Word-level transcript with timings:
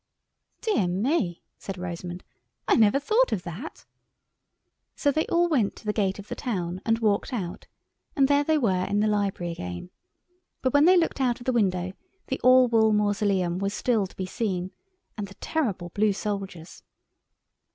"Dear 0.61 0.87
me," 0.87 1.43
said 1.59 1.77
Rosamund; 1.77 2.23
"I 2.67 2.75
never 2.75 2.99
thought 2.99 3.31
of 3.31 3.43
that!" 3.43 3.85
So 4.95 5.11
they 5.11 5.27
all 5.27 5.47
went 5.47 5.75
to 5.75 5.85
the 5.85 5.93
gate 5.93 6.17
of 6.17 6.27
the 6.27 6.33
town 6.33 6.81
and 6.87 6.97
walked 6.97 7.31
out, 7.31 7.67
and 8.15 8.27
there 8.27 8.43
they 8.43 8.57
were 8.57 8.83
in 8.85 8.99
the 9.01 9.07
library 9.07 9.51
again. 9.51 9.91
But 10.63 10.73
when 10.73 10.85
they 10.85 10.97
looked 10.97 11.21
out 11.21 11.39
of 11.39 11.45
the 11.45 11.53
window 11.53 11.93
the 12.29 12.39
All 12.39 12.67
Wool 12.67 12.91
Mausoleum 12.93 13.59
was 13.59 13.75
still 13.75 14.07
to 14.07 14.15
be 14.15 14.25
seen, 14.25 14.71
and 15.19 15.27
the 15.27 15.35
terrible 15.35 15.89
blue 15.89 16.13
soldiers. 16.13 16.81